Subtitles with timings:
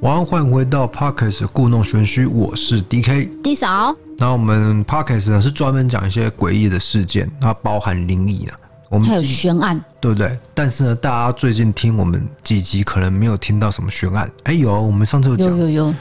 [0.00, 3.94] 晚安，欢迎回到 Podcast 故弄玄虚，我是 DK，D 嫂。
[4.18, 8.58] 那我们 Podcast 呢是专门讲一些诡异的事件，它包含灵异啊，
[8.88, 10.38] 我们还有悬案，对不对？
[10.54, 14.30] 但是呢，大家最近听我们几集，可能没有听到什么悬案。
[14.44, 15.94] 哎有，我们上次有讲，有有有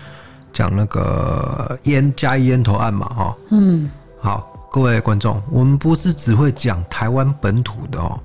[0.52, 3.36] 讲那个烟嘉义烟头案嘛，哈。
[3.52, 3.90] 嗯，
[4.20, 8.20] 好，各位观众，我们不是只会讲台湾本土的哦，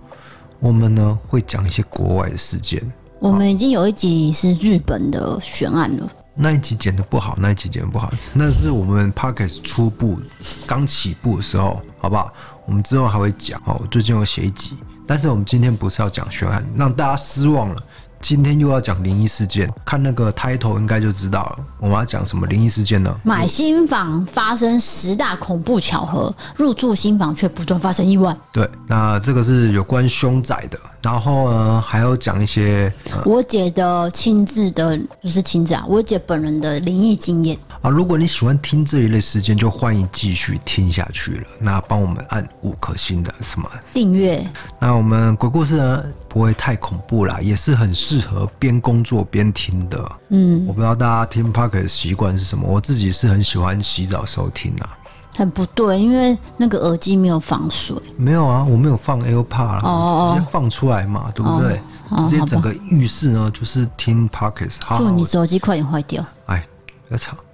[0.60, 2.82] 我们呢会讲一些国外的事件。
[3.20, 10.18] 我们已经有一集是日本的悬案了，那一集剪的不好，那一集剪的不好，那是我们 Podcast 初步
[10.66, 12.32] 刚起步的时候，好不好？
[12.66, 17.76] 我们之后还会讲哦，最近有写一集，但是我们今天不是要讲悬案，让大家失望了。
[18.20, 21.58] 今天又要讲灵异事件，看那个 title 应该就知道了。
[21.78, 23.14] 我们要讲什么灵异事件呢？
[23.22, 28.36] 买新房发生十大恐怖巧合，入住新房却不断发生意外。
[28.52, 30.78] 对，那这个是有关凶宅的。
[31.00, 37.56] 然后呢，还要讲一些、呃、我姐的亲自的，不是亲自啊，我姐本人的灵异经验。
[37.80, 41.46] 啊，如果你喜欢听这一类时间，就欢迎继续听下去了。
[41.60, 44.44] 那帮我们按五颗星的什么订阅？
[44.80, 50.12] 那我们鬼故事呢，不会太恐怖啦，也是很适合边工作边听的。
[50.30, 54.98] 嗯，我不知道大家听 Podcast 的习惯是什么，我自己是很喜欢洗澡时候听啊。
[55.36, 57.96] 很不对，因为那个耳机没有防水。
[58.16, 61.80] 没有啊，我没有放 AirPod 啦，哦，直接放出来嘛，对不对？
[62.08, 64.78] 哦、直接整个浴室呢，就是听 Podcast。
[64.96, 66.24] 祝你手机快点坏掉。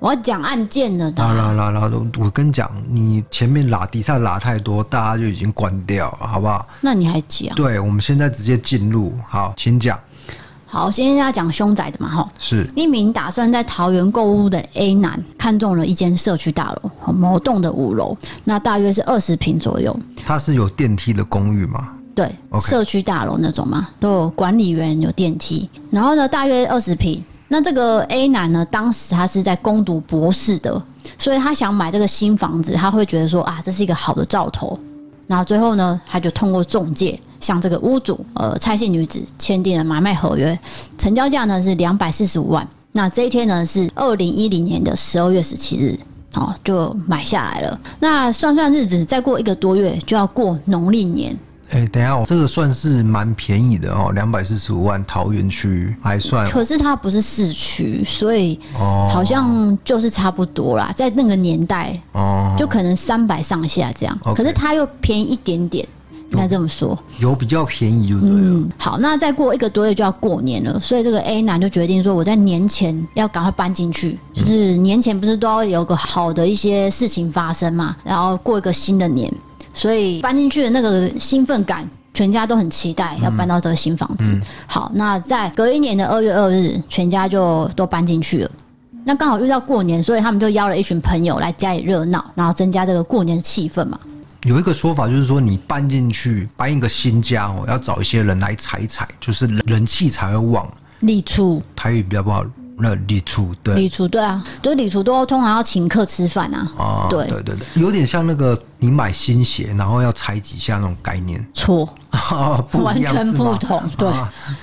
[0.01, 1.11] 我要讲案件了。
[1.13, 1.91] 啦啦啦啦！
[2.19, 6.67] 我跟你讲，你前面拉底下拉太多，大家就已经关掉了，好不好？
[6.81, 7.55] 那你还讲？
[7.55, 9.13] 对，我们现在直接进入。
[9.29, 9.99] 好，请讲。
[10.67, 12.29] 好，先要讲凶宅的嘛，哈。
[12.37, 19.97] 是一名打算在桃园购物的 A 男，看中了一间社区大楼，某栋的五楼，那大约是二十平左右。
[20.27, 21.91] 它是有电梯的公寓吗？
[22.13, 22.29] 对
[22.61, 25.71] 社区大楼那种嘛，都有管理员，有电梯。
[25.91, 27.23] 然后呢，大约二十坪。
[27.49, 30.83] 那这个 A 男呢，当时他是在攻读博士的，
[31.19, 34.79] 所以他想买这个新房子，他会觉得说啊，这是一个好的兆头。
[35.27, 40.59] 然后最后呢，他就通过中介向这个屋主呃蔡姓女子签订了买卖合约，
[40.99, 42.67] 成交价呢是两百四十五万。
[42.93, 45.99] 那这一天呢是二零一零年的十二月十七日，
[46.35, 47.81] 哦，就买下来了。
[48.01, 51.37] 那算算日子，再过一个多月就要过农历年。
[51.75, 56.49] 哎、欸，等一下，这个算是蛮便宜的哦，两百四十五万，桃园区还算。
[56.49, 64.17] 可是它不是市区，所以好像就是差不多啦，在那个年代哦，就可能三百上下这样。
[64.37, 65.85] 可是它又便宜一点点，
[66.31, 66.97] 应该这么说。
[67.19, 68.37] 有比较便宜就对了。
[68.37, 79.29] 嗯，好，那再过一个多月就要过年了，所以这个 A 男就决定说，我在年前要赶快搬进去，就是年前不是都要有个好的一些事情发生嘛，然后过一个新的年。
[79.75, 84.31] 所以搬进去的那个兴奋感，全家都很期待要搬到这个新房子。
[84.31, 88.51] 嗯嗯、好，那在隔一年的二月二日，全家就都搬进去了。
[89.05, 94.01] 那刚好遇到过年，所以他们就邀了一群朋友来家里热闹，然后增加这个过年的气氛嘛。
[94.45, 100.67] 有一个说法就是说，你搬进去搬一个新家哦，要找一些人来踩踩，就是人气才会旺。
[101.01, 102.45] 立出台语比较不好。
[102.77, 106.73] 那礼厨对礼厨对啊，就是礼厨都通常要请客吃饭啊。
[106.77, 111.45] 哦，对对对，有点像那个你买新鞋，然后要拆几下那种概念。
[111.53, 111.89] 错，
[112.83, 113.81] 完全不同。
[113.97, 114.11] 对，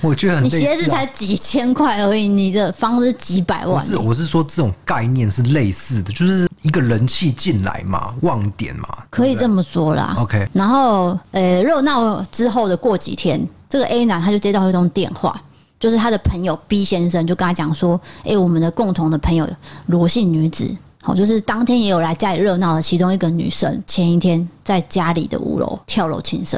[0.02, 0.44] 我觉得很。
[0.44, 3.82] 你鞋子才几千块而已，你的房子几百万。
[3.82, 10.14] 不是，我是说这种概念是类似的，就是一个人气进来嘛，旺点嘛，可以这么说啦。
[10.18, 15.40] OK，然后呃，热闹之后的过几天，这个 A 男他就接到一通电话。
[15.82, 19.44] 就是他的朋友 B 先生就跟他讲说：“哎、欸，我们的共同的朋友
[19.86, 20.72] 罗姓女子，
[21.02, 26.56] 好，就是当天也有来家里热闹的其中一个女生，前一天在家里的五楼跳楼轻生。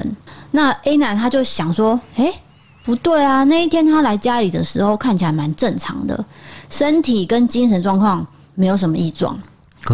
[0.50, 2.34] 那 A 男他就想说：哎、欸，
[2.84, 6.22] 不对啊，那一天他来家里的时候看起来蛮正常的，
[6.68, 9.38] 身体跟精神状况没有什么异状，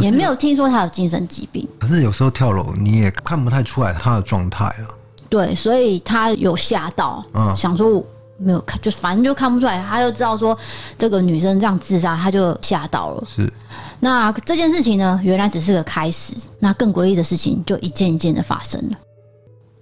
[0.00, 1.64] 也没有听说他有精神疾病。
[1.78, 4.91] 可是有时候跳楼你也看不太出来他的状态啊。
[5.28, 8.04] 对，所以他有吓到，嗯，想说。”
[8.41, 10.57] 没有看，就反正就看不出来，他就知道说
[10.97, 13.25] 这个女生这样自杀，他就吓到了。
[13.27, 13.53] 是，
[14.01, 18.97] 那这件事情呢，原来只是个开始，那更诡异的事情就一件一件的发生了。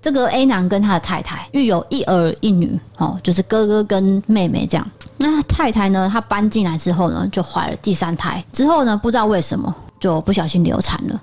[0.01, 4.91] 这个 A 男跟他的太太育有一儿一女，哦，就是哥哥跟妹妹这样。
[5.17, 11.21] 那太太呢，她搬进来之后呢，就怀了第三胎，之后呢，不知道为什么就不小心流产了。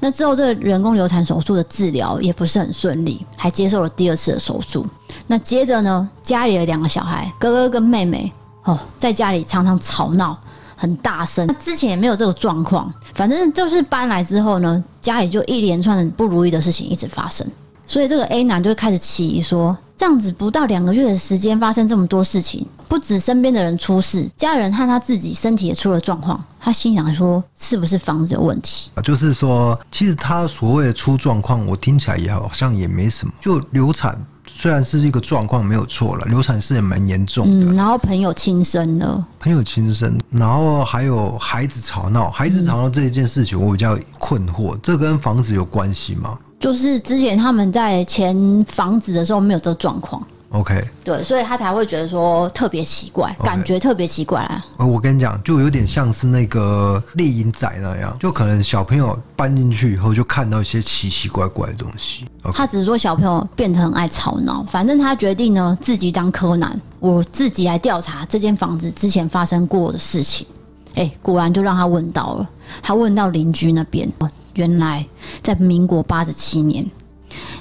[0.00, 4.86] 那之后，这个人工流产手术的治疗也不是很顺利，还接受了第二次的手术。
[5.26, 8.32] 那接着呢，家里的两个小孩，哥哥跟妹妹，
[8.64, 10.38] 哦，在家里常常吵闹，
[10.76, 11.48] 很大声。
[11.58, 17.46] 之前也没有这个状况，反正就是搬来之后呢，家里就一连串的不如意的事情一直发生。
[17.86, 26.42] 所以这个 A 男就开始起疑说，这样子不到两个月的时间发生这么多事情，不止身边的人出事，家人和他自己身体也出了状况。
[26.60, 34.18] 他心想说：“是不是房子有问题？”啊，就是说，其实他所谓的出状况，我听起来也好像也没什么，就流产。
[34.48, 37.66] 虽然是一个状况没有错了，流产是也蛮严重的。
[37.66, 46.38] 嗯，然后朋友轻生了，朋友轻生，然后还有孩子吵闹，孩子吵闹这一件事情我比较困惑，嗯、这跟房子有关系吗？
[46.58, 50.22] 就是之前他们在前房子的时候没有这个状况。
[50.50, 53.44] OK，对，所以他才会觉得说特别奇怪，okay.
[53.44, 54.64] 感觉特别奇怪啊。
[54.78, 62.24] 我跟你讲，就有点像是那个猎鹰仔那样，就可能小朋友搬进去以后，就看到一些奇奇怪怪的东西。
[62.44, 62.52] Okay.
[62.52, 70.46] 他只是说小朋友变得很爱吵闹，反正他决定呢自己当柯南，我自己来调查这间房子之前发生过的事情。
[70.94, 72.48] 哎，果然就让他问到了，
[72.82, 74.10] 他问到邻居那边，
[74.54, 75.06] 原来
[75.42, 76.84] 在民国八十七年。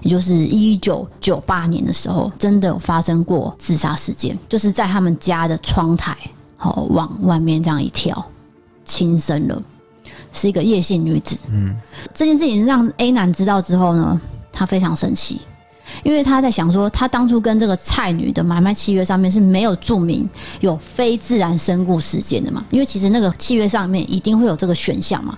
[0.03, 6.15] 也就是一九九八年的时候，真的有发生过自杀事件，就是在他们家的窗台，
[6.55, 8.23] 好往外面这样一跳，
[8.85, 9.61] 轻生了，
[10.31, 11.35] 是一个夜姓女子。
[11.49, 11.75] 嗯，
[12.13, 14.21] 这件事情让 A 男知道之后呢，
[14.51, 15.41] 他非常生气，
[16.03, 20.27] 因为他在想说，他当初跟这个蔡女的买卖契约上面是没有注明
[20.61, 25.37] 有非自然身故事件的嘛，因为其实那个契约上面一定会有这个选项嘛。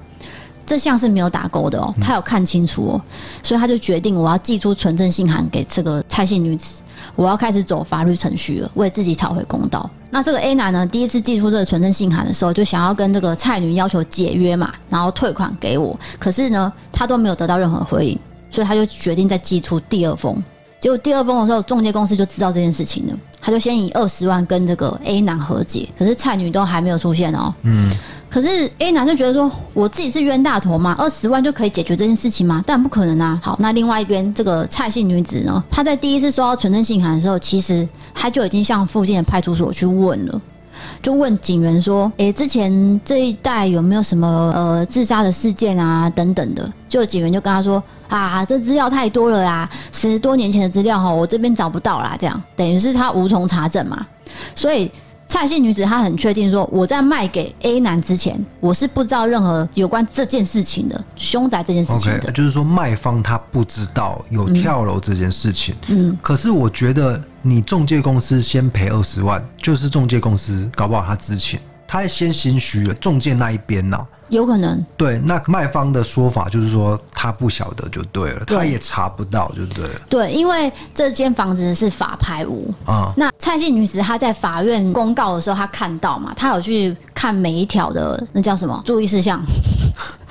[0.66, 3.02] 这项是没有打勾的哦，他有看清楚哦，
[3.42, 6.82] 所以他就决定我要寄出存证信函给这个蔡姓女子，
[7.16, 9.90] 我要开始走法律程序了，为自己讨回公道。
[10.10, 20.36] 那这个 A 男呢，第一次寄出这个存证信函的时候，就想要跟这个蔡女要求解约嘛，然后退款给我，可是呢，他都没有得到任何回应，所以他就决定再寄出第二封。
[20.80, 27.54] 结果第二封的时候，中介公司就知道这件事情了，他就先以二十万跟这个 A 男和解，可是蔡女都还没有出现哦。
[27.64, 27.90] 嗯。
[28.30, 30.94] 可是 A 男就觉得说，我自己是冤大头嘛？
[31.00, 32.62] 二十万就可以解决这件事情吗？
[32.68, 33.40] 但不可能啊！
[33.42, 40.42] 好，那另外一边这个蔡姓女子呢，她在第一次收到存证信函的时候，其实她就已经向附近的派出所去问了，
[41.02, 46.10] 就问警员说：“诶，之前这一带有没有什么呃自杀的事件啊？
[46.10, 54.06] 等等的。”就警员就跟他说：“啊，这资料太多了啦，十多年前的资料哈，我这边找不到啦。”这样等于是他无从查证嘛，
[54.56, 54.92] 所以。
[55.28, 62.30] 蔡姓女子她很确定说，我在卖给 A 男之前，我是不知道任何有关这件事情的凶宅这件事情的。
[62.30, 65.76] Okay, 就是说卖方他不知道有跳楼这件事情。
[65.88, 66.18] 嗯。
[66.22, 74.08] 可是我觉得你中介公司先赔二十万，就是中介公司搞不好他知情，他先心虚了，中介那一边呐、啊。
[74.30, 80.02] 有可能，对，那卖方的说法就是说他不晓得就对了，他也查不到就对了。
[80.10, 83.14] 对，因为这间房子是法拍屋啊。
[83.16, 89.42] 那蔡姓女子她在法院公告的时候，她看到嘛，她有去看每一条的那叫什么注意事项。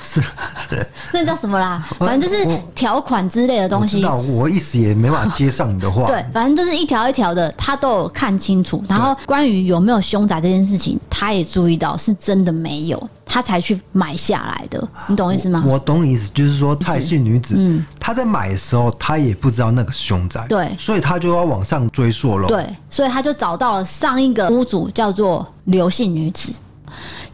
[0.06, 0.22] 是，
[1.12, 1.84] 那叫什么啦？
[1.98, 4.00] 反正就是条款之类的东西。
[4.00, 6.04] 那我，我一时也没办法接上你的话。
[6.04, 8.82] 对，反正就是一条一条的，他都有看清楚。
[8.88, 14.88] 然后关于有没有凶宅这件事情，他也注意到是真的没有，他才去买下来的。
[15.08, 15.64] 你懂意思吗？
[15.66, 22.46] 我，我懂你意思，就是说蔡姓女子，嗯，她在买的时候，她也不知道那个凶宅，对，所以她就要往上追溯了。
[22.46, 26.54] 对，所以他就找到了上一个屋主，叫做刘姓女子。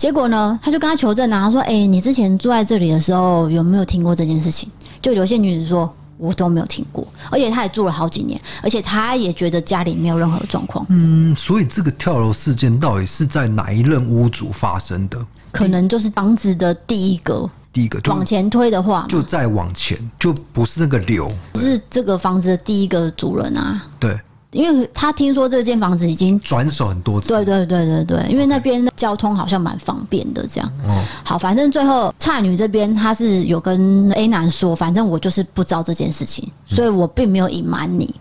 [0.02, 4.68] 结果呢，他就跟他求证啊，他说：“哎、欸，你之前住在这里的时候，有没有听过这件事情？”
[5.00, 5.88] 就有些女子说
[6.18, 15.24] ：“我都没有听过，而且他也住了好几年，而且他也觉得家里没有任何状况。”嗯，所以这个跳楼事件到底是在哪一任屋主发生的？
[15.52, 23.80] 可能就是房子的第一个，第一个往前推的话，就再往前，就不是那个刘，是这个房子的第一个主人啊。
[24.00, 24.20] 对。
[24.52, 30.72] 因为他听说这间房子已经转手很多次，对对对对对，因为那边交通好像蛮方便的，这样。
[30.86, 38.14] 哦，好，反正最后蔡女这边她是有跟 A 男说，反正我就是不知道这件事情，所以我并没有隐瞒你，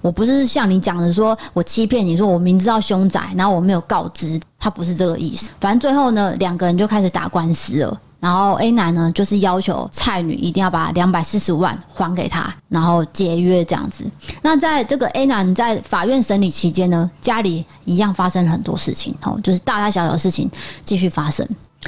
[0.00, 5.50] 我不是像你讲的说我欺骗你说我明知道凶宅，然后我没有告知，他不是这个意思。
[5.58, 8.00] 反正最后呢，两个人就开始打官司了。
[8.22, 14.08] 然后 A 男呢，就是要求蔡女一定要把两百四十万还给他，然后解约这样子。
[14.42, 20.48] 那在这个 A 男在法院审理期间呢，家里一样发生了很多事情，哦，就是大大小小的事情
[20.84, 21.44] 继续发生。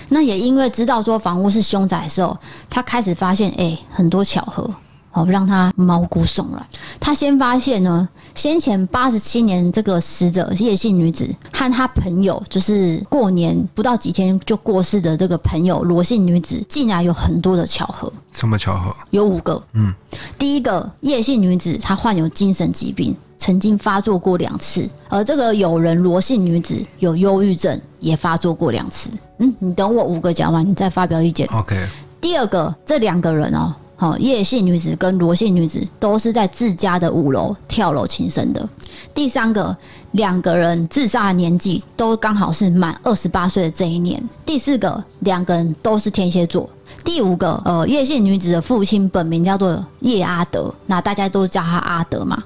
[0.08, 2.36] 那也因为知道说房屋是凶宅的时候，
[2.68, 4.68] 他开始发现，哎，很多巧合。
[5.16, 6.66] 哦，让他毛骨悚然。
[6.98, 18.12] 他先发现呢，先前八十七年这个死者叶姓女子和她朋友，就是过年不到几天就过世的这个朋友罗姓女子，竟然有很多的巧合。
[18.32, 18.94] 什么巧合？
[19.10, 19.62] 有五个。
[19.72, 19.94] 嗯，
[20.38, 29.10] 第一个叶姓女子她患有精神疾病，曾经发作过两次，而这个友人罗姓女子有忧郁症，也发作过两次。
[29.38, 31.46] 嗯，你等我五个讲完，你再发表意见。
[31.48, 31.86] OK。
[32.20, 33.72] 第二个，这两个人哦。
[33.96, 38.68] 好，叶姓女子跟罗姓女子都是在自家的五楼跳楼轻生的。
[39.14, 39.76] 第三个，
[40.12, 44.20] 两个人自杀的年纪都刚好是满二十八岁的这一年。
[44.44, 46.68] 第四个，两个人都是天蝎座。
[47.04, 52.42] 第五个，呃，叶姓女子的父亲本名叫做叶阿德，那大家都叫他阿德嘛。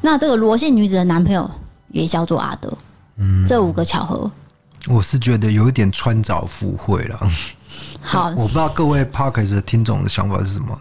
[0.00, 1.48] 那这个罗姓女子的男朋友
[1.92, 2.72] 也叫做阿德。
[3.18, 4.28] 嗯，这五个巧合，
[4.88, 7.30] 我是觉得有一点穿凿附会了。
[8.00, 10.78] 好，我不知道各位 Podcast 的听众的想法是什么。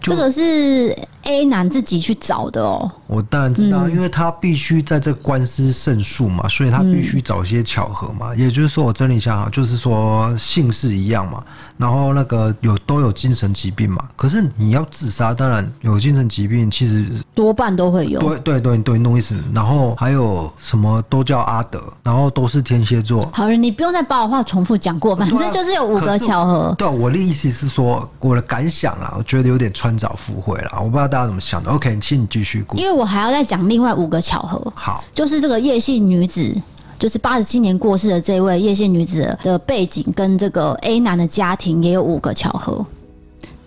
[0.00, 2.90] 这个是 A 男自己去找的哦。
[3.06, 8.34] 我当然知道，因为他必须在这官司胜诉嘛，所以他必须找一些巧合嘛。
[8.34, 11.42] 也就是说，我整理一下哈，就是说姓氏一样嘛。
[11.76, 17.04] 然后那个有都有精神疾病嘛，可是你要自杀，当然有精神疾病，其实
[17.34, 18.18] 多半都会有。
[18.18, 19.36] 对对对对，弄意思。
[19.52, 23.28] 然后还有什么都叫阿德，然后都是天蝎座。
[23.30, 26.74] 好了，你不用再把我话重复讲过，反正就是有五个巧合。
[26.78, 31.70] 对，我的意思是说，我的感想啊，我觉得有点穿凿附会了，我不知道大家怎么想的。
[31.70, 32.62] OK，请你继续。
[32.74, 34.60] 因为我还要再讲另外五个巧合。
[34.74, 36.54] 好，就是这个叶姓女子。
[36.98, 42.84] 就是八十七年过世的这位叶姓女子的背景跟这个 A 男的家庭也有五个巧合。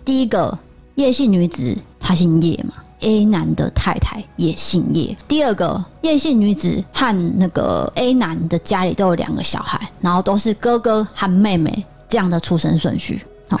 [0.04, 0.58] 第一个，
[0.96, 5.16] 叶姓女子她姓叶嘛，A 男的太太也姓叶。
[5.28, 13.24] 第二个，叶姓女子和那个 A 男的家里都有两个小孩，然后都是哥哥和妹妹这样的出生顺序。
[13.48, 13.60] 好，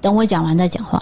[0.00, 1.00] 等我讲完再讲话。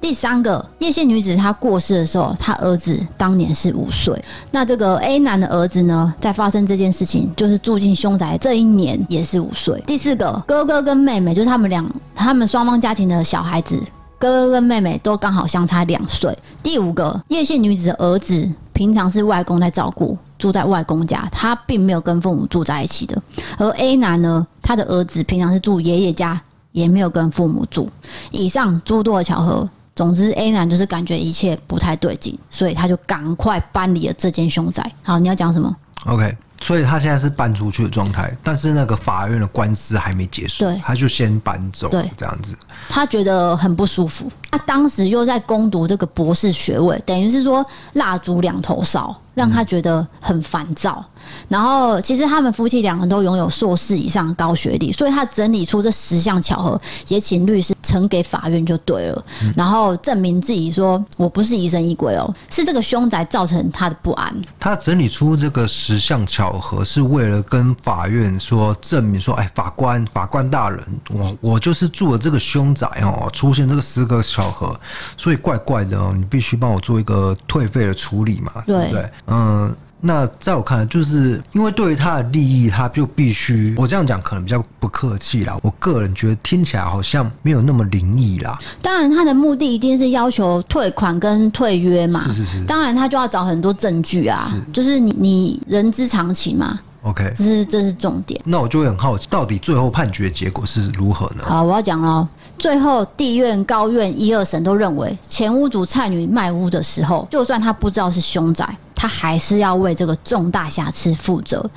[0.00, 4.14] 第三个叶姓女子她过世的时候，她儿子当年是五岁。
[4.52, 9.82] 那这个 A 男的儿子呢，在发生这件事情，就是住进凶宅这一年也是五岁。
[9.86, 11.84] 第四个哥哥跟妹妹，就是他们两
[12.14, 13.82] 他们双方家庭的小孩子，
[14.18, 16.36] 哥哥跟妹妹都刚好相差两岁。
[16.62, 23.20] 第五个叶姓女子的儿子，平常是外公在照顾，住在外公家，他并没有跟父母住在一起的。
[23.58, 27.90] 而 A 男呢，他的儿子平常是住爷爷家，也没有跟父母住。
[28.30, 29.68] 以上诸多的巧合。
[29.96, 34.88] 总之，A 男就是感觉一切不太对劲，所以他就赶快搬离了这间凶宅。
[35.02, 35.74] 好，你要讲什么
[36.04, 42.54] ？OK，所以他现在是搬出去的状态，但是那个法院的官司还没结束，对，他就先搬走，对，这样子。
[42.90, 49.18] 他觉得很不舒服，他当时又在攻读这个博士学位，等于是说蜡烛两头烧。
[49.36, 51.04] 让他觉得很烦躁，
[51.46, 59.24] 然后其实他们夫妻两个都拥有硕士以上的高学历，所以他整理出这十项巧合，也请律师呈给法院就对了，
[59.54, 64.34] 然后证明自己说我不是疑神疑鬼哦，是这个凶宅造成他的不安。
[64.58, 74.74] 他整理出这个十项巧合，是为了跟法院说证明说，哎，法官法官大人，我我就是住了这个凶宅哦，出现这个十个巧合，
[75.18, 79.10] 所以怪怪的哦，你必须帮我做一个退费的处理嘛，对不对？
[79.26, 85.58] 嗯，那在我看来，就是因为对于他的利益，他就必须我这样讲可能比较不客气啦。
[85.62, 88.56] 我个人觉得听起来好像没有那么灵异啦。
[88.80, 92.20] 当然，他的目的一定是要求退款跟退约嘛。
[92.26, 92.64] 是是是。
[92.64, 94.46] 当然，他就要找很多证据啊。
[94.48, 94.60] 是。
[94.72, 96.78] 就是你你人之常情嘛。
[97.02, 97.32] OK。
[97.34, 98.40] 这是这是重点。
[98.44, 101.42] 那我就会很好奇，到底最后判决结果是如何呢？
[101.44, 102.28] 好，我要讲喽。
[102.58, 108.76] 最后，地院、高院一二审都认为，前屋主蔡女卖屋的时候，就算他不知道是凶宅。
[109.06, 111.70] 他还是要为这个重大瑕疵负责，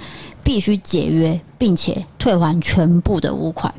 [0.44, 3.72] 必须解约，并且退还全部的屋款。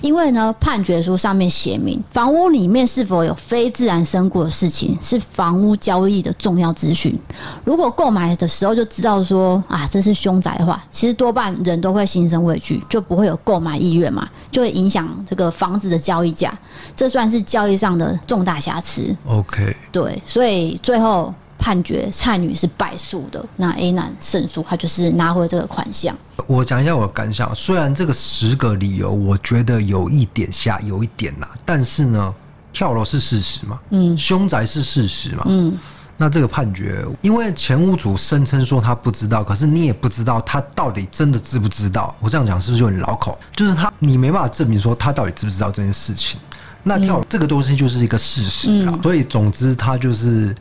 [0.00, 7.14] 因为呢，判决书上面写明，房屋里面是否有非自然身故的事情，是房屋交易的重要资讯。
[7.62, 16.58] 如果购买的时候就知道说啊，这是凶宅的话，其实多半人都会心生畏惧，就不会有购买意愿嘛，就会影响这个房子的交易价。
[16.96, 19.14] 这算是交易上的重大瑕疵。
[19.26, 21.34] OK，对，所以最后。
[21.64, 26.14] 判决蔡女是败诉的，那 A 男胜诉，他就是拿回这个款项。
[26.46, 32.34] 我讲一下我的感想，虽然这个十个理由我觉得有一点瞎，有一点呐，但是呢，
[32.70, 35.74] 跳楼是事实嘛，嗯，凶宅是事实嘛，嗯，
[36.18, 42.14] 那这个判决，因为前屋主声称说他不知道，可是你也不知道他到底真的知不知道。
[42.20, 43.38] 我这样讲是不是就很绕口？
[43.56, 46.38] 就是他，你没办法证明说他到底知不知道这件事情。
[46.82, 50.54] 那跳楼这个东西就是一个事实啊，嗯，所以总之他就是。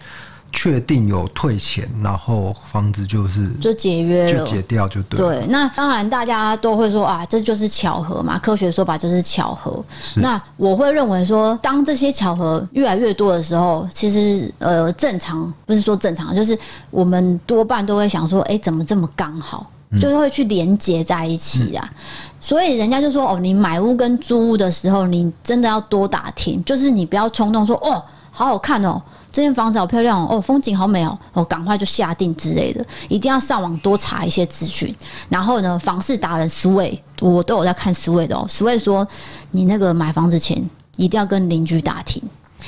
[0.53, 5.17] 确定有退钱，然后房子就是就解约了，就解掉就对。
[5.17, 9.83] 对，那当然大家都会说啊，这就是巧合嘛，科学说法就是巧合。
[10.17, 16.57] 那我会认为说，当这些巧合越来越多的时候，其实呃正常不是说正常，就是
[16.91, 19.67] 我们多半都会想说，哎，怎么这么刚好，
[20.00, 21.89] 就是会去连接在一起啊。
[21.91, 21.98] 嗯、
[22.39, 29.01] 所以人家就说，哦，你买屋跟租屋的时候，你真的要多打听，就是你不要冲动说，哦，好好看哦。
[29.34, 34.96] 这间房子好漂亮哦，风景好美哦，哦，赶快就下定之类的，一定要上网多查一些资讯。
[35.28, 38.46] 然后呢，房市达人 Sway，我都有在看 Sway 的哦。
[38.48, 39.06] Sway 说，
[39.50, 40.63] 你那个买房子前
[40.98, 42.22] 一定要跟邻居打听，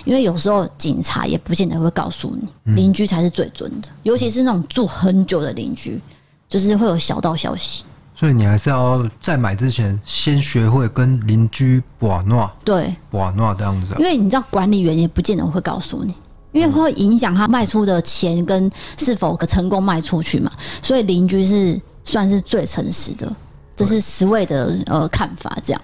[0.06, 6.02] 因为有时候警察也不见得会告诉你，邻居才是最准的，尤其是那种住很久的邻居，
[6.50, 7.84] 就是会有小道消息。
[8.18, 13.94] 所以你还是要在买之前先学会跟邻居把闹，对，把闹这样子。
[14.00, 16.16] 因为你知道管理员也不见得会告诉你，
[16.56, 20.52] 因为会影响他卖出的钱跟是否可成功卖出去嘛。
[20.82, 23.32] 所以邻居是算是最诚实的。
[23.78, 25.82] 这是十位的呃看法，这样。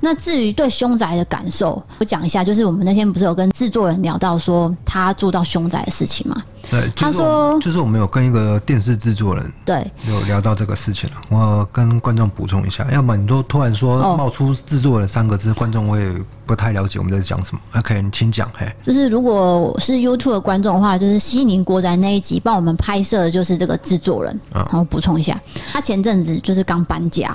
[0.00, 6.42] 那至于对凶宅的感受，我讲一下，就是我们那天不是有跟制作人聊到说他住到凶宅的事情吗？
[6.70, 11.16] 对，他说就是我们有跟一个电视制作人对有聊到这个事情了。
[11.30, 16.12] 我跟观众补充一下，要么你都突然说冒出制作人三个字，观众会
[16.44, 17.60] 不太了解我们在讲什么。
[17.76, 18.50] OK，你请讲。
[18.56, 24.38] 嘿，就是如果是 YouTube 的观众的话，就是西宁国宅那一集帮我们拍摄的就是这个制作人。
[24.52, 25.40] 然后补充一下，
[25.72, 27.34] 他前阵子就是刚搬家。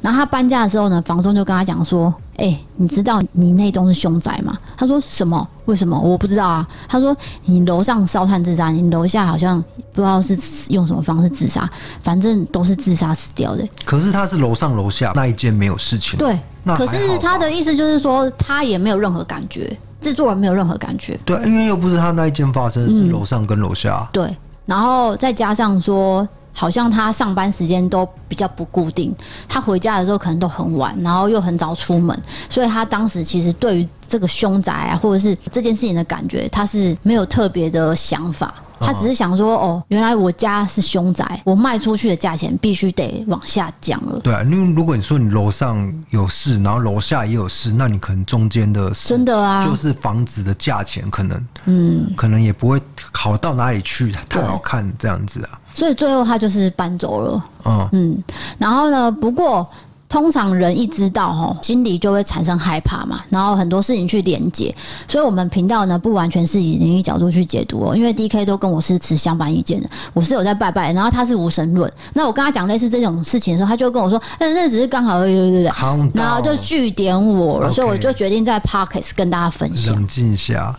[0.00, 5.46] 然后他搬家的时候呢，房东就跟他讲说：“哎、欸，你知道你那栋是凶宅吗？”他说：“什么？
[5.64, 5.98] 为什么？
[5.98, 7.16] 我不知道啊。”他说
[7.46, 10.36] ：“你楼上烧炭自杀，你楼下好像不知道是
[10.70, 11.68] 用什么方式自杀，
[12.02, 16.18] 反正都是自杀死掉的。”可是他是楼上楼下那一间没有事情。
[16.18, 16.38] 对，
[16.76, 21.18] 可是他的意思就是说，他也没有任何感觉，制作人没有任何感觉。
[21.24, 24.08] 对，因为又不是他那一间发生，是楼上跟楼下、嗯。
[24.12, 26.26] 对，然后再加上说。
[26.56, 29.14] 好像他上班时间都比较不固定，
[29.46, 38.54] 他回家的时候可能都很晚，然后又很早出门，所以他当时其实对于这个凶宅啊，或者是这件事情的感觉，他是没有特别的想法。
[38.78, 44.20] 他只是想说，哦，原来我家是凶宅，我卖出去的价钱必须得往下降了。
[44.20, 52.78] 对啊，因为如果你说你楼上有事，然后楼下也有事，那你可能中间的真的啊，就是房子的价钱可能，嗯，可能也不会
[53.12, 55.58] 好到哪里去，太好看这样子啊。
[55.76, 57.44] 所以最后他就是搬走了。
[57.66, 58.24] 嗯嗯，
[58.56, 59.68] 然后呢，不过。
[60.08, 64.72] 通常人一知道哦，心里就会产生害怕嘛，然后很多事情去连接，
[65.08, 80.72] 所以我们频道呢不完全是以灵异角度去解读哦，因为 D K 都跟我是持相反意见的，我是有在拜拜，然后他是无神论，那我跟他讲类似这种事情的时候，他就跟我说，那那只是刚好而已，对对对，然后就据点我了，所以我就决定在 Podcast 跟大家分享，冷静一下。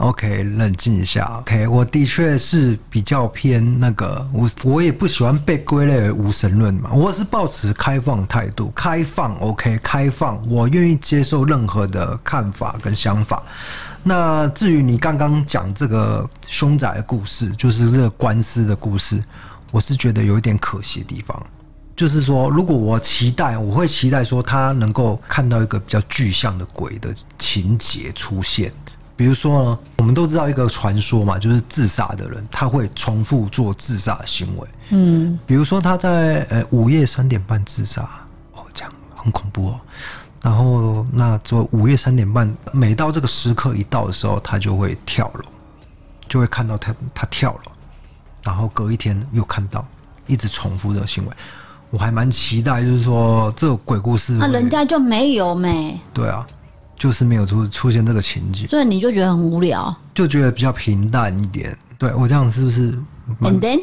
[0.00, 1.26] OK，冷静一下。
[1.40, 6.90] OK，我的确是比较偏那个，我我也不喜欢被归类为无神论嘛。
[6.94, 13.42] 我是抱持开放态度，开放 OK，开放，我愿意接受任何的看法跟想法。
[14.02, 19.22] 那至于你刚刚讲这个凶宅的故事，就是这个官司的故事，
[19.70, 21.38] 我是觉得有一点可惜的地方，
[21.94, 28.72] 就是说，如果我期待，我会期待说他能够看到一个比较具象的鬼的情节出现。
[29.20, 34.66] 比如说呢，我们都知道一个传说嘛，就是自杀的人他会重复做自杀的行为。
[34.88, 38.00] 嗯，比如说他在呃午夜三点半自杀，
[38.54, 39.80] 哦，这样很恐怖哦。
[40.40, 45.44] 然后那做午夜三点半，每到这个时刻一到的时候，他就会跳楼，
[46.26, 47.72] 就会看到他他跳楼，
[48.42, 49.86] 然后隔一天又看到，
[50.28, 51.32] 一直重复这个行为。
[51.90, 56.00] 我还蛮期待，就是说这个鬼故事，那人家就没有没？
[56.14, 56.46] 对啊。
[57.00, 61.74] 就是没有出出现这个情景，所以你就觉得很无聊，就觉得比较平淡一点。
[61.96, 62.92] 对，我这样是不是
[63.40, 63.80] ？And then,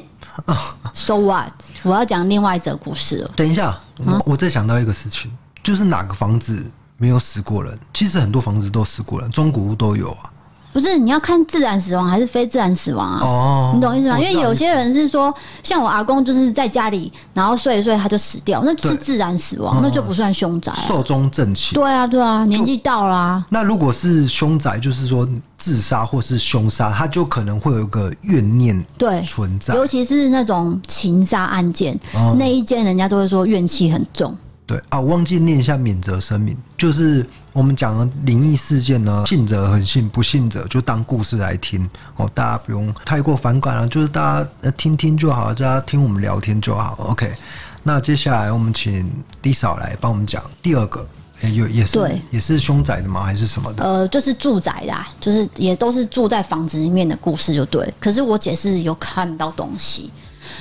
[0.93, 1.51] so what？
[1.81, 3.31] 我要讲另外一则故事了。
[3.35, 3.75] 等一下，
[4.05, 5.31] 我我再想到一个事情，
[5.63, 6.63] 就是哪个房子
[6.97, 7.75] 没有死过人？
[7.91, 10.31] 其实很多房子都死过人，中古屋都有啊。
[10.73, 13.19] 不是，你要看自然死亡还是非自然死亡啊？
[13.23, 14.19] 哦，你懂意思吗？
[14.19, 20.71] 因为有些人是说，像我阿公就是在家里，然后睡一睡他就死掉，那就是自然死亡，那就不算凶宅。
[20.75, 21.73] 寿终正寝。
[21.73, 23.45] 对啊，对啊，年纪到了啊。
[23.49, 25.27] 那如果是凶宅，就是说
[25.57, 31.99] 自杀或是凶杀，他就可能会有一个怨念对存在，尤其是那种情杀案件，
[32.37, 34.37] 那一件人家都会说怨气很重。
[34.67, 37.25] 对啊，我忘记念一下免责声明，就是
[37.57, 46.95] 我们讲的灵异事件呢，信者很信，不信者就当故事来听哦，大家不用太过反感了，就是大家听听就好，大家听我们聊天就好。
[46.99, 47.33] OK，
[47.81, 51.03] 那接下来我们请 D 嫂来帮我们讲第二个，
[51.41, 53.23] 欸、有也是对也是凶宅的吗？
[53.23, 53.83] 还是什么的？
[53.83, 57.91] 呃，就是住宅的，就是也都是住在房子里面的故事，就对。
[57.99, 60.11] 可是我姐是有看到东西。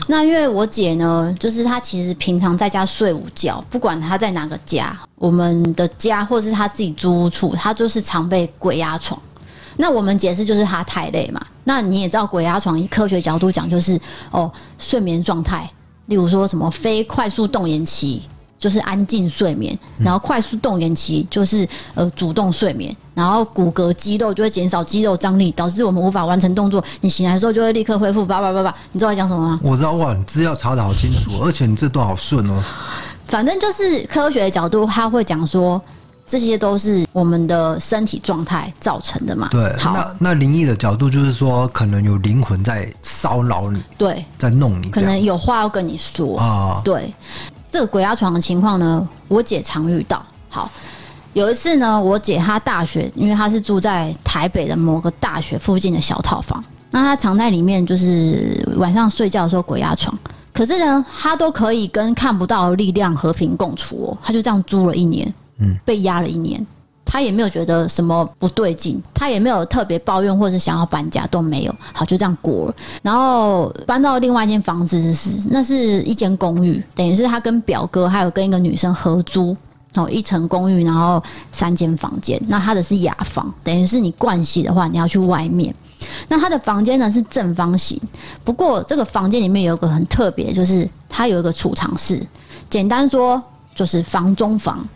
[0.06, 9.20] 那因为我姐呢，就是她其实平常在家睡午觉，不管她在哪个家，我们的家或是她自己租屋处，她就是常被鬼压床。
[9.76, 11.44] 那我们解释就是她太累嘛。
[11.64, 13.98] 那你也知道，鬼压床以科学角度讲，就是
[14.30, 15.68] 哦，睡眠状态，
[16.06, 18.22] 例如说什么非快速动眼期。
[18.66, 26.82] 就是安静睡眠，然后快速动眼期就是呃主动睡眠，然后骨骼肌肉就会减少肌肉张力，导致我们无法完成动作。
[27.00, 28.26] 你醒来的时候就会立刻恢复。
[28.26, 29.60] 叭叭叭叭，你知道我在讲什么吗？
[29.62, 32.60] 我知道哇，你资料查的好清楚，而且你这段好顺哦。
[33.26, 35.80] 反正就是科学的角度，他会讲说，
[36.26, 39.48] 这些都是我们的身体状态造成的嘛。
[39.52, 46.80] 对，好，那那灵异的角度就是说，可能有灵魂在骚扰你，对，在弄你，可能有话要跟你说啊。
[46.84, 47.14] 对，
[47.76, 50.24] 这个鬼压床的情况呢，我姐常遇到。
[50.48, 50.70] 好，
[51.34, 60.18] 有一次呢，我姐她大学，因为她是住在台北的某个大学附近的小套房，那她常在里面，就是晚上睡觉的时候鬼压床。
[60.54, 65.30] 可是呢，她都可以跟看不到的力量和平共处哦，她就这样租了一年。
[65.58, 66.66] 嗯，被压了一年，
[67.06, 72.74] 他也没有觉得什么不对劲，他也没有特别抱怨或者想要搬家都没有，好，就这样过了。
[73.00, 79.56] 然后搬到另外一间房子是，那是一间公寓，等于是他跟表哥还有跟一个女生合租
[79.94, 82.38] 哦，一层公寓，然后三间房间。
[82.48, 85.74] 那他的是雅房，等于是你盥洗的话，你要去外面。
[86.28, 87.98] 那他的房间呢是正方形，
[88.44, 92.20] 不过这个房间里面有个很特别，就是它有一个储藏室，
[92.68, 93.42] 简单说
[93.74, 94.86] 就是房中房。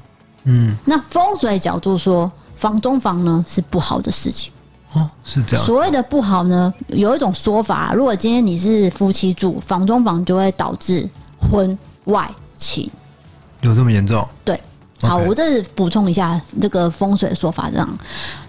[0.45, 4.53] 嗯，那风水角度说，房中房呢是不好的事情
[4.93, 5.65] 哦，是这样。
[5.65, 12.91] 所谓的不好呢，有一种说法，如果今天你是夫妻住房中房，就会导致婚外情。
[13.61, 14.27] 有这么严重？
[14.45, 14.59] 对，
[15.03, 17.99] 好我这是补充一下这个风水的说法，这样。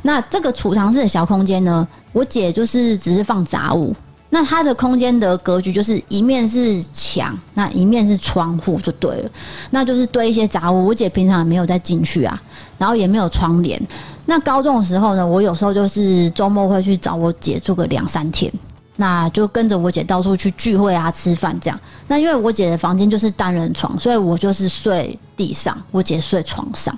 [0.01, 3.95] 那这个储藏室的小空间呢，我姐就是只是放杂物。
[4.33, 9.29] 那它的空间的格局就是一面是墙，那一面是窗户就对了，
[9.71, 10.87] 那就是堆一些杂物。
[10.87, 12.41] 我姐平常也没有再进去啊，
[12.77, 13.79] 然后也没有窗帘。
[14.25, 18.49] 那高中的时候呢，我有时候就是周末会去找我姐住个两三天，
[18.95, 21.77] 那就跟着我姐到处去聚会啊、吃饭这样。
[22.07, 26.97] 那因为我姐的房间就是单人床，所以我就是睡地上，我姐睡床上。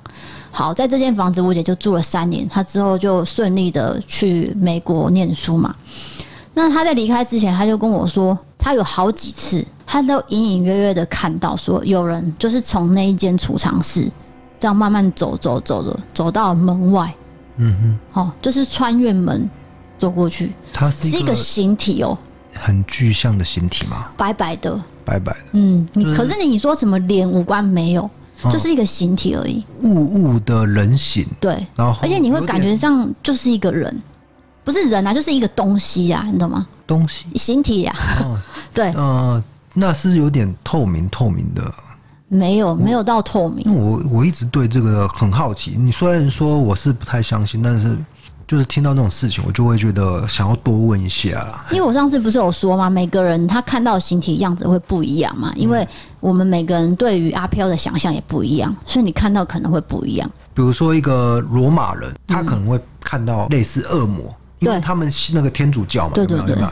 [0.52, 5.74] 好，在这间房子我姐就住了三年，她之后就顺利的去美国念书嘛。
[6.54, 14.08] 那他在离开之前，他就跟我说，他有好几次，他都隐隐约约的看到，说有人就是从那一间储藏室
[14.60, 17.14] 这样慢慢走走走走走到门外，
[17.58, 19.50] 嗯哼，哦，就是穿越门
[19.98, 20.52] 走过去。
[20.72, 22.16] 它是一个形体哦，
[22.54, 24.08] 很具象的形体嘛？
[24.16, 25.40] 白白的，白白的。
[25.54, 28.08] 嗯，你可是你说什么脸五官没有，
[28.50, 31.26] 就是一个形体而已，雾雾的人形。
[31.40, 34.00] 对，然后而且你会感觉上就是一个人。
[34.64, 36.68] 不是人啊，就是一个东西呀、啊，你懂吗？
[36.88, 38.40] 东西，形体呀、啊，哦、
[38.74, 41.74] 对，嗯、呃，那是有点透明透明的，
[42.28, 43.74] 没有，没有到透明。
[43.74, 45.76] 我我一直对这个很好奇。
[45.78, 47.98] 你虽然说我是不太相信，但是
[48.48, 51.64] 就是听到这种事情，我就会觉得想要多问一下。
[51.72, 52.90] 因为我上次不是有说吗？
[52.90, 55.88] 每个人他看到形体样子会不一样嘛，因为
[56.20, 60.30] 我们每个人对于阿飘的想象也不一样，所以你看到可能会不一样。
[60.54, 64.34] 比如说一个罗马人，他可能会看到类似恶魔。
[64.64, 66.66] 嗯因为他们是那个天主教嘛，对对对，对，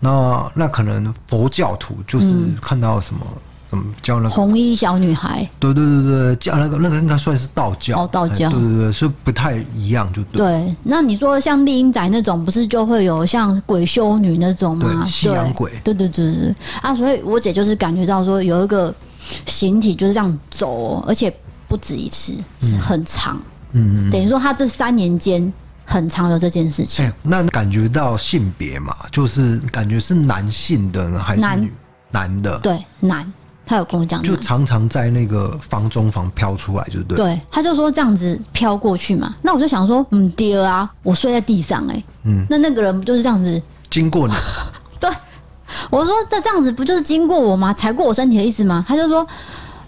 [0.00, 10.38] 那那可能佛教徒就是看到什么、嗯、什么叫那个红衣小女孩，对对对对，叫那个那个应该算是道教哦，道教，对对对，所以不太一样，就对。
[10.38, 15.02] 对，那你说像丽英仔那种，不是就会有像鬼修女那种吗？
[15.02, 16.94] 对，西洋鬼，对对对对啊！
[16.94, 18.94] 所以我姐就是感觉到说有一个
[19.46, 21.34] 形体就是这样走，而且
[21.66, 23.36] 不止一次，是很长，
[23.72, 25.52] 嗯嗯，等于说她这三年间。
[25.86, 27.06] 很常有这件事情。
[27.06, 31.72] 欸、那感觉到性别嘛，就是感觉是男性的呢，还是女
[32.10, 32.58] 男，男的？
[32.58, 33.32] 对，男。
[33.68, 37.16] 他有跟我讲，就常常在那个房中房飘出来，就对。
[37.16, 39.34] 对，他就说这样子飘过去嘛。
[39.42, 44.34] 那我就想说，嗯，爹啊，我睡在地上、欸，哎，嗯，那那个人不就是这样子经过你？
[45.00, 45.10] 对，
[45.90, 47.74] 我说这这样子不就是经过我吗？
[47.74, 48.84] 踩过我身体的意思吗？
[48.86, 49.26] 他就说，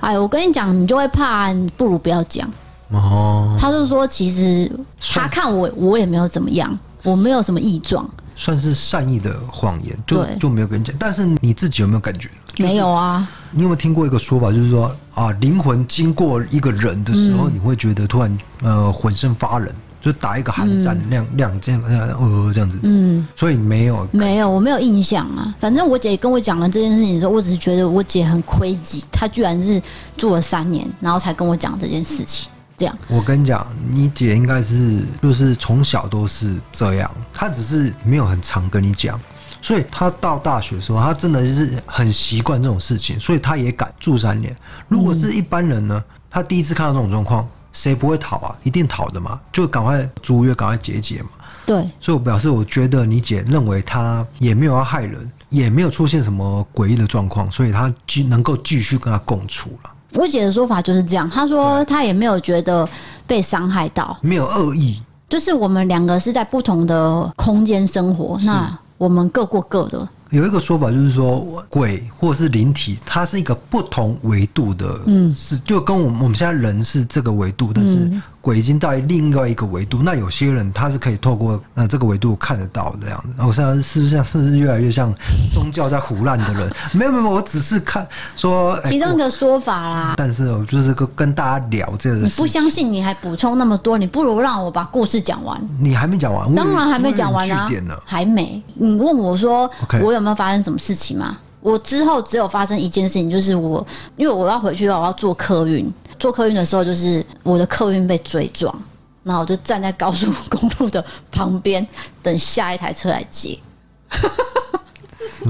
[0.01, 2.51] 哎，我跟你讲，你就会怕，你不如不要讲。
[2.91, 4.69] 哦，他就说，其实
[5.01, 10.95] 他看我，我也没有怎么样，我没有什么异状，算是善意的谎言，就就没有跟你讲。
[10.99, 12.29] 但是你自己有没有感觉？
[12.59, 13.29] 没有啊。
[13.51, 19.69] 你有没有听过一个说法，就是说啊，灵魂经过一个人的时候，嗯、你会觉得突然呃浑身发冷，
[20.01, 22.79] 就打一个寒战，亮亮这样呃这样子。
[22.83, 25.55] 嗯，所以没有没有，我没有印象啊。
[25.59, 29.81] 反正我姐跟我讲了这件事情的时候，我只是觉得我姐很亏极，她居然是
[30.17, 32.51] 住了三年，然后才跟我讲这件事情。
[32.79, 39.21] 这样，我跟你讲，你姐应该是就是从小都是这样，她只是没有很常跟你讲，
[39.61, 44.57] 所以她到大学的时候，她真的是很习惯这种事情，所以她也敢住三年。
[44.87, 48.57] 如果是一般人呢，她第一次看到这种状况，谁不会逃啊？
[48.63, 51.31] 一定逃的嘛，就赶快租约，赶快解解嘛。
[51.67, 59.91] 对，所以我表示，我觉得你姐认为她也没有要害人，也没有出现什么诡异的状况，所以她继能够继续跟她共处了。
[60.19, 62.87] 我姐的说法就是这样，她说她也没有觉得
[63.27, 70.09] 被伤害到，没有恶意，就是我们两个是在不同的空间生活，那我们各过各的。
[70.31, 80.01] 有一个说法就是说，鬼或是灵体，它是一个不同维度的，嗯，是就跟我们我们现在人是这个维度，但是鬼已经到另外一个维度。
[80.03, 83.29] 那有些人他是可以透过呃这个维度看得到的这样子。
[83.39, 85.13] 我现在是不是像是不是越来越像
[85.53, 86.71] 宗教在胡乱的人？
[86.93, 88.07] 没有没有，我只是看
[88.37, 90.15] 说其中一个说法啦。
[90.17, 92.17] 但是我就是跟跟大家聊这个。
[92.19, 95.61] 你不相信，你还补充那么多，你不如让我把故事讲完。
[95.79, 97.69] 你还没讲完，当然还没讲完啊，
[98.05, 98.63] 还没。
[98.75, 99.71] 你问我说
[100.03, 101.37] 我有没有发生什么事情吗？
[101.61, 103.85] 我之后只有发生一件事情，就是我
[104.17, 105.93] 因为我要回去的话，我要坐客运。
[106.19, 108.75] 坐客运的时候，就是我的客运被追撞，
[109.23, 111.87] 然后我就站在高速公路的旁边
[112.23, 113.59] 等下一台车来接。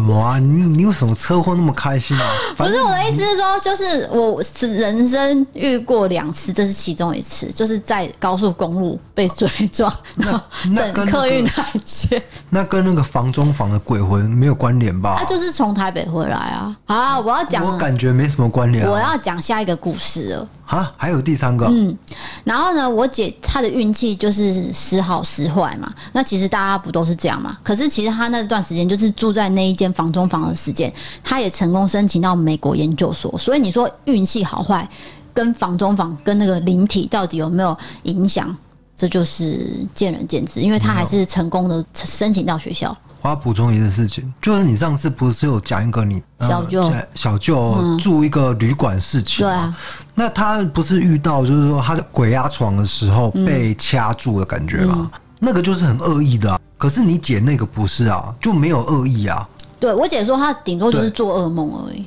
[0.09, 2.25] 哇，你你为什么车祸那么开心啊？
[2.57, 10.41] 不是我的意思是说，就是我是人生遇过两次，这是其中一次，就是在高速公路被追撞，然后
[10.75, 12.23] 等客运来接。
[12.51, 15.17] 那跟那个房中房的鬼魂没有关联吧？
[15.19, 16.77] 他就是从台北回来啊。
[16.87, 18.91] 好啊，我要讲，我感觉没什么关联啊。
[18.91, 20.49] 我要讲下一个故事了。
[20.67, 21.67] 啊，还有第三个。
[21.67, 21.97] 嗯，
[22.45, 25.91] 然后呢，我姐她的运气就是时好时坏嘛。
[26.13, 27.57] 那其实大家不都是这样嘛？
[27.63, 30.93] 可是其实她那段时间就是住在那一间房中房的时间，
[31.25, 33.37] 他也成功申请到美国研究所。
[33.37, 34.89] 所以你说运气好坏
[35.35, 38.57] 跟房中房跟那个灵体到底有没有影响？
[38.95, 42.97] 这就是见仁见智，因为他还是成功的申请到学校。
[43.21, 49.53] 我要补充一件事情，就是你上次不是有讲一个你小舅、呃、小舅住一个旅馆事情吗？
[49.53, 49.79] 对啊，
[50.15, 55.11] 那他不是遇到就是说他在鬼压床的时候被掐住的感觉吗？
[55.13, 56.61] 嗯、那个就是很恶意的、啊。
[56.77, 59.47] 可是你姐那个不是啊，就没有恶意啊。
[59.81, 62.05] 对，我姐说她顶多就是做噩梦而已。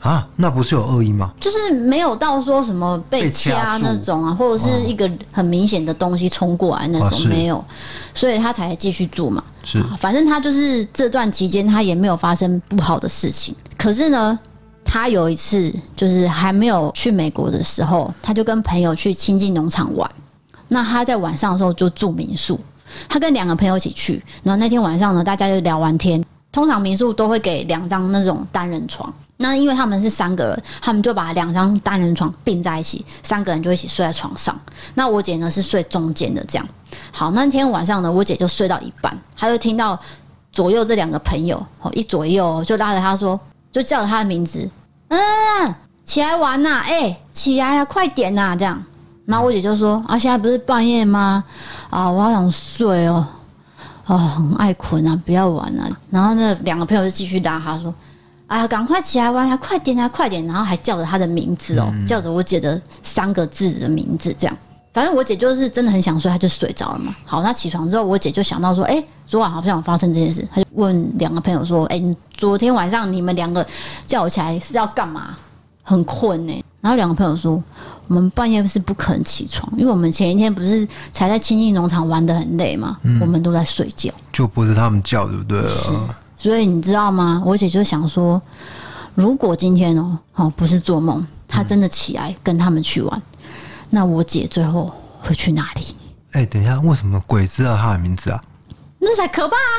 [0.00, 1.32] 啊，那不是有恶意吗？
[1.40, 7.64] 就是没有到说什么被掐那种啊，或者是一个很明显的东西冲过来那种，啊、没有，
[8.12, 9.42] 所以他才继续住嘛。
[9.62, 13.56] 是，反正他就是这段期间他也没有发生不好的事情。
[13.78, 14.38] 可是呢，
[14.84, 20.10] 他有一次就是还没有去美国的时候，他就跟朋友去亲近农场玩。
[20.68, 22.60] 那他在晚上的时候就住民宿，
[23.08, 24.22] 他跟两个朋友一起去。
[24.42, 26.24] 然后那天晚上呢，大家就聊完天。
[26.52, 29.12] 通常民宿都会给两张那种单人床。
[29.36, 34.56] 那因为他们是三个人，他们就把两张单人床并在一起，三个人就一起睡在床上。
[34.94, 36.68] 那我姐呢是睡中间的，这样。
[37.10, 39.98] 好，那天晚上呢，我姐就睡到一半，她就听到
[40.52, 43.38] 左右这两个朋友，哦，一左右就拉着她说，
[43.72, 44.70] 就叫她的名字，
[45.08, 45.18] 嗯，
[46.04, 48.80] 起来玩呐，哎，起来了，快点呐，这样。
[49.26, 51.42] 然后我姐就说，啊，现在不是半夜吗？
[51.90, 53.26] 啊，我好想睡哦，
[54.04, 55.88] 啊，很爱困啊，不要玩啊。
[56.10, 57.92] 然后那两个朋友就继续拉她说。
[58.46, 60.46] 哎呀，赶快起来玩，啊快点啊，快点！
[60.46, 64.56] 然后还叫着他的名字哦，叫着我姐的三个字的名字，这样。
[64.92, 67.16] 反正我姐就是真的很想睡，她就睡着了嘛。
[67.24, 73.66] 好，她起床之后，我姐就想到说，哎，昨晚好像有发生这件事，她就问两个朋友说，哎，你昨天晚上你们两个
[74.06, 75.36] 叫我起来是要干嘛？
[75.82, 76.63] 很困呢。
[76.84, 77.52] 然后两个朋友说，
[78.08, 85.66] 我们半夜是不可能起床，因为我们前一天不是才在清境农场玩的很累嘛，我们都在睡觉，就不是他们叫，对不对？
[85.70, 85.92] 是。
[86.36, 87.42] 所以你知道吗？
[87.46, 88.40] 我姐就想说，
[89.14, 93.22] 如果今天哦，哦不是做梦，她真的起来跟他们去玩，
[93.88, 95.96] 那我姐最后会去哪里？
[96.32, 98.38] 哎、欸，等一下，为什么鬼知道她的名字啊？
[98.98, 99.72] 那才可怕啊！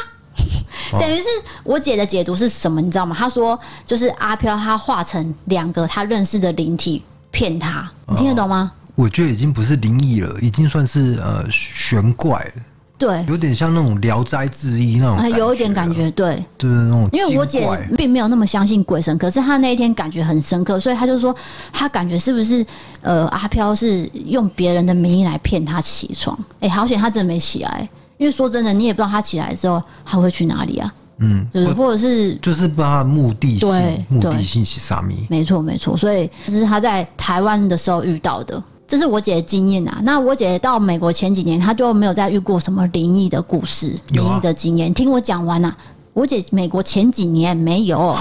[0.92, 1.24] 等于是
[1.64, 2.82] 我姐的解读是什么？
[2.82, 3.16] 你知道吗？
[3.18, 8.72] 她说就是阿飘，她化成两个她认识的灵体骗她，你听得懂吗？
[8.96, 12.62] 我觉得已经不是灵异了，已经算是呃玄怪了。
[12.98, 17.10] 对，有点像那种《聊斋志异》那种，有一点感觉，对，就是那种。
[17.12, 17.68] 因为我姐
[17.98, 21.36] 并没有那么相信鬼神，可是她那一天感觉很深刻，所以她就说，
[21.74, 22.66] 她感觉是不是
[23.02, 26.40] 呃阿飘是用别人的名义来骗她起床？
[26.62, 30.94] 哎，好险她真的没起来，因为说真的，你也不知道他起来之后他会去哪里啊？
[31.20, 35.26] 嗯，就是或者是就是不知道她的目的性，对，目的性是啥咪？
[35.30, 38.62] 没错没错，所以这是他在台湾的时候遇到的。
[38.88, 40.00] 这是我姐的经验啊。
[40.04, 44.94] 那我姐到美国前几年，她就没有再遇过什么灵异的故事、灵异的经验。
[44.94, 45.76] 听我讲完啊，
[46.14, 48.16] 我姐美国前几年没有，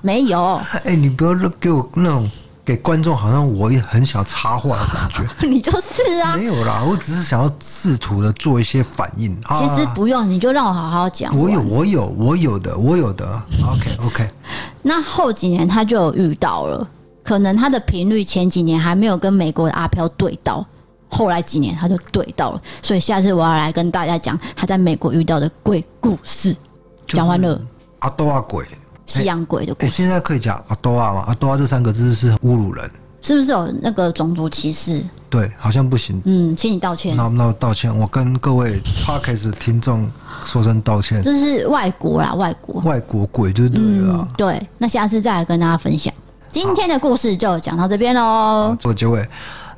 [0.00, 0.54] 没有。
[0.72, 2.30] 哎、欸，你不要给我那种
[2.70, 5.26] 给观众好像我也很想插话的感觉。
[5.44, 9.36] 你就是啊，没有啦，我只是想要试图的做一些反应。
[9.58, 11.36] 其实不用，你就让我好好讲。
[11.36, 13.26] 我有，我有，我有的，我有的。
[13.66, 14.30] OK，OK。
[14.82, 16.86] 那后几年他就有遇到了。
[17.24, 20.64] 可能他的频率前几年还没有跟美国的阿飘对到，
[21.08, 26.54] 后来几年他就对到了，所以下次我要来跟大家讲他在美国遇到的鬼故事。
[27.08, 27.60] 讲完了，
[27.98, 28.64] 阿多阿鬼，
[29.10, 29.90] 西洋鬼的故事。
[29.90, 31.24] 现在可以讲阿多啊吗？
[31.26, 32.88] 阿多啊这三个字是侮辱人，
[33.22, 35.02] 是不是有那个种族歧视？
[35.28, 36.20] 对，好像不行。
[36.24, 37.16] 嗯，请你道歉。
[37.16, 40.10] 那那我道歉，我跟各位 Podcast 听众
[40.44, 41.22] 说声道歉。
[41.22, 44.28] 这是外国啦，外国外国鬼就对了、嗯。
[44.36, 46.12] 对，那下次再来跟大家分享。
[46.50, 48.76] 今天的故事就讲到这边喽。
[48.80, 49.24] 做结尾，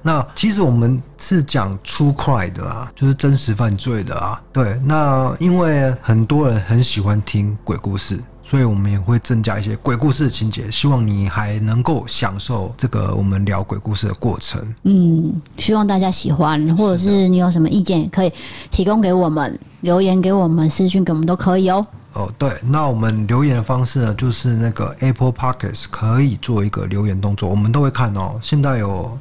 [0.01, 4.41] 那其实我们是讲 true crime 的啊，就是真实犯罪的啊。
[4.55, 8.19] 对，那因为很多人很喜欢听鬼故事。
[8.53, 14.63] 所以，我们也会增加一些鬼故事的情节，希望你还能够享受这个我们聊鬼故事的过程。
[14.83, 18.31] 嗯，希望大家喜欢，或者是你有什么意见，也可以
[18.71, 21.87] 提供给我们，留言给我们，私讯给我们都可以哦。
[22.13, 28.39] 哦，对，那我们留言的方式呢，就是那个 Apple Podcasts 可以做一个留言动作，我们都会看哦。
[28.43, 29.19] 现在有。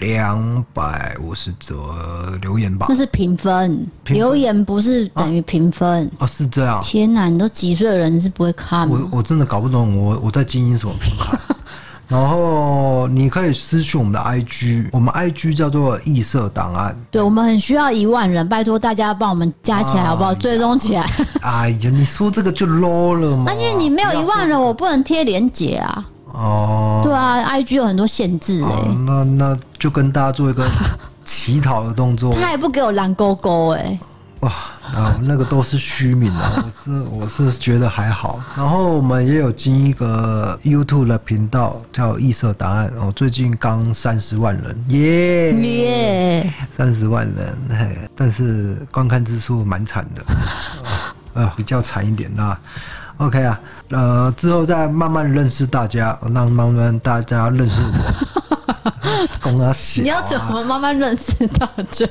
[0.00, 1.74] 两百五十则
[2.40, 6.24] 留言吧，那是评分，分，留言不是等于评分啊？
[6.24, 6.80] 哦，是这样。
[6.82, 8.98] 天哪，你都几岁的人，你是不会看吗？
[9.12, 11.38] 我我真的搞不懂我，我我在经营什么平台。
[12.08, 16.96] 然后你可以私讯我们的 IG，我们 IG 叫做异色档案。
[17.08, 20.34] 对，我们很需要一万人，拜托大家帮我们加起来好不好？
[20.34, 21.08] 追踪起来。
[21.42, 23.44] 哎呀，你说这个就 low 了吗？
[23.46, 26.08] 那因为你没有一万人，我不能贴连结啊。
[26.32, 30.64] 哦，对啊，IG 有很多限制哎、欸哦，那那就跟大家做一个
[31.24, 32.32] 乞讨的动作。
[32.34, 33.98] 他还不给我蓝勾勾哎，
[34.40, 34.50] 哇，
[34.94, 38.40] 啊，那个都是虚名啊， 我是我是觉得还好。
[38.56, 50.22] 然后我们也有进一个 YouTube 的频道叫异色答案，哦，最近刚三十万人，耶耶，三十万人，嘿，但是观看之数蛮惨的，
[51.34, 52.56] 呃，比较惨一点那。
[53.18, 58.39] OK 啊，呃，之后再慢慢认识大家，让慢慢大家认识我。
[59.40, 62.06] 公啊，你要怎么慢慢认识大家？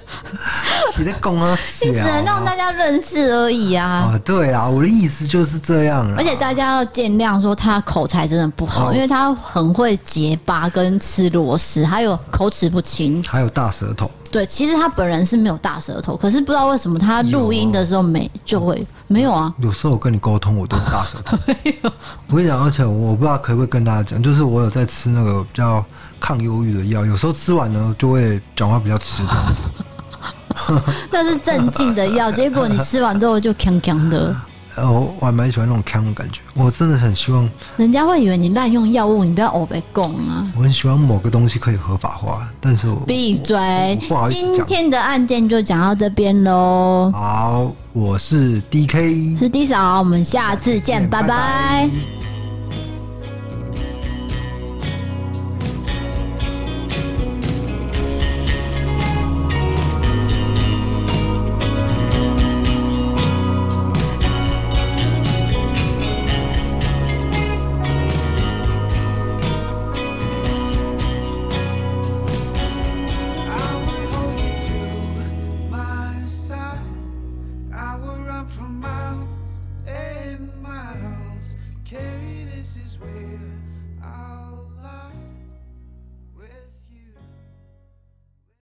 [0.97, 4.11] 你在公啊，你只能让大家认识而已啊。
[4.13, 6.11] 哦，对啊，我的意思就是这样。
[6.17, 14.09] 而且大家要见谅，说他口才真的不好，哦，因为他很会结巴跟吃螺丝，还有口齿不清，还有大舌头。
[14.31, 19.51] 对，其实他本人是没有大舌头，可是不知道为什么他录音的时候没就会没有啊。
[19.57, 21.35] 有时候我跟你沟通，我都有大舌头。
[21.47, 21.91] 没有。
[22.27, 25.83] 我跟你讲，而且我不知道可不可以跟大家讲，就是我有在吃那个比较
[26.19, 30.81] 抗忧郁的药，有时候吃完呢就会讲话比较迟钝。
[31.11, 34.35] 那是镇静的药，结果你吃完之后就锵锵的。
[34.81, 40.47] 我我还蛮喜欢那种锵的感觉，我真的很希望人家会以为你滥用药物，你不要欧北共啊！
[40.55, 43.57] 我很喜欢某个东西可以合法化，但是我闭嘴！
[44.29, 47.11] 今天的案件就讲到这边喽。
[47.13, 51.27] 好，我是 DK，是 D 嫂，我们下次见，下次见拜拜。
[51.27, 52.18] 拜拜。